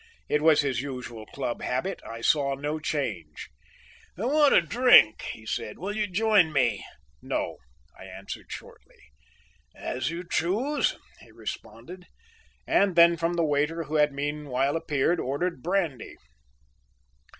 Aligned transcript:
It 0.27 0.41
was 0.41 0.61
his 0.61 0.81
usual 0.81 1.27
club 1.27 1.61
habit. 1.61 2.01
I 2.03 2.21
saw 2.21 2.55
no 2.55 2.79
change. 2.79 3.51
"I 4.17 4.25
want 4.25 4.51
a 4.51 4.59
drink," 4.59 5.21
he 5.21 5.45
said. 5.45 5.77
"Will 5.77 5.95
you 5.95 6.07
join 6.07 6.51
me?" 6.51 6.83
"No," 7.21 7.57
I 7.95 8.05
answered 8.05 8.47
shortly. 8.49 8.97
"As 9.75 10.09
you 10.09 10.23
choose," 10.27 10.97
he 11.19 11.29
responded, 11.31 12.07
and 12.65 12.95
then 12.95 13.15
from 13.15 13.35
the 13.35 13.45
waiter, 13.45 13.83
who 13.83 13.97
had 13.97 14.11
meanwhile 14.11 14.75
appeared, 14.75 15.19
ordered 15.19 15.61
brandy. 15.61 16.15